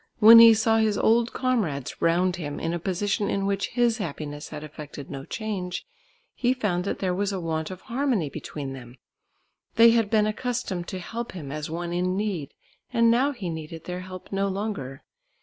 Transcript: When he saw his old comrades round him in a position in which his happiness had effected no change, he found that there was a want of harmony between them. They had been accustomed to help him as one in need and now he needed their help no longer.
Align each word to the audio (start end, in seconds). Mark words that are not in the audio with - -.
When 0.17 0.39
he 0.39 0.55
saw 0.55 0.79
his 0.79 0.97
old 0.97 1.31
comrades 1.31 2.01
round 2.01 2.37
him 2.37 2.59
in 2.59 2.73
a 2.73 2.79
position 2.79 3.29
in 3.29 3.45
which 3.45 3.67
his 3.67 3.99
happiness 3.99 4.49
had 4.49 4.63
effected 4.63 5.11
no 5.11 5.25
change, 5.25 5.85
he 6.33 6.55
found 6.55 6.85
that 6.85 6.97
there 6.97 7.13
was 7.13 7.31
a 7.31 7.39
want 7.39 7.69
of 7.69 7.81
harmony 7.81 8.27
between 8.27 8.73
them. 8.73 8.97
They 9.75 9.91
had 9.91 10.09
been 10.09 10.25
accustomed 10.25 10.87
to 10.87 10.97
help 10.97 11.33
him 11.33 11.51
as 11.51 11.69
one 11.69 11.93
in 11.93 12.17
need 12.17 12.55
and 12.91 13.11
now 13.11 13.31
he 13.31 13.47
needed 13.51 13.83
their 13.83 13.99
help 14.01 14.31
no 14.31 14.47
longer. 14.47 15.03